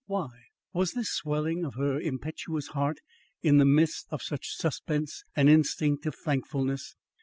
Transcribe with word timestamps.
Why? 0.07 0.29
Was 0.73 0.93
this 0.93 1.11
swelling 1.13 1.63
of 1.63 1.75
her 1.75 1.99
impetuous 2.01 2.69
heart 2.69 2.97
in 3.43 3.57
the 3.59 3.65
midst 3.65 4.07
of 4.09 4.23
such 4.23 4.55
suspense 4.55 5.23
an 5.35 5.47
instinct 5.47 6.07
of 6.07 6.15
thankfulness? 6.15 6.95